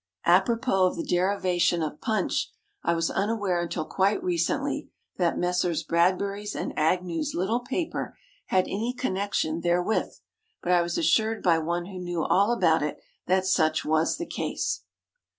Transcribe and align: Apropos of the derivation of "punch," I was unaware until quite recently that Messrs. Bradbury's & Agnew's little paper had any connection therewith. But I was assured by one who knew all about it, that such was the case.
Apropos 0.25 0.87
of 0.87 0.95
the 0.95 1.03
derivation 1.05 1.83
of 1.83 2.01
"punch," 2.01 2.49
I 2.81 2.95
was 2.95 3.11
unaware 3.11 3.61
until 3.61 3.85
quite 3.85 4.23
recently 4.23 4.89
that 5.17 5.37
Messrs. 5.37 5.83
Bradbury's 5.83 6.55
& 6.55 6.55
Agnew's 6.75 7.35
little 7.35 7.59
paper 7.59 8.17
had 8.47 8.63
any 8.65 8.95
connection 8.97 9.61
therewith. 9.61 10.15
But 10.63 10.71
I 10.71 10.81
was 10.81 10.97
assured 10.97 11.43
by 11.43 11.59
one 11.59 11.85
who 11.85 11.99
knew 11.99 12.23
all 12.23 12.51
about 12.51 12.81
it, 12.81 12.97
that 13.27 13.45
such 13.45 13.85
was 13.85 14.17
the 14.17 14.25
case. 14.25 14.81